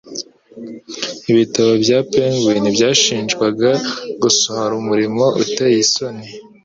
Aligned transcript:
Ibitabo 1.31 1.71
bya 1.83 1.99
Penguin 2.13 2.63
byashinjwaga 2.75 3.71
gusohora 4.21 4.73
umurimo 4.81 5.23
uteye 5.43 5.77
isoni 5.85 6.25